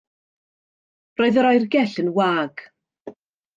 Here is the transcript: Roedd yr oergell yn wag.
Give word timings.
Roedd 1.21 1.37
yr 1.43 1.49
oergell 1.51 1.95
yn 2.05 2.11
wag. 2.17 2.67